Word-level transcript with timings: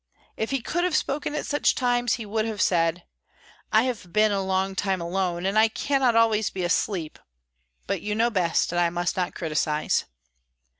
If 0.35 0.49
he 0.49 0.61
could 0.61 0.83
have 0.83 0.95
spoken 0.95 1.35
at 1.35 1.45
such 1.45 1.75
times, 1.75 2.13
he 2.15 2.25
would 2.25 2.43
have 2.45 2.59
said: 2.59 3.03
"I 3.71 3.83
have 3.83 4.11
been 4.11 4.31
a 4.31 4.41
long 4.41 4.73
time 4.73 4.99
alone, 4.99 5.45
and 5.45 5.59
I 5.59 5.67
cannot 5.67 6.15
always 6.15 6.49
be 6.49 6.63
asleep; 6.63 7.19
but 7.85 8.01
you 8.01 8.15
know 8.15 8.31
best, 8.31 8.71
and 8.71 8.81
I 8.81 8.89
must 8.89 9.15
not 9.15 9.35
criticise." 9.35 10.05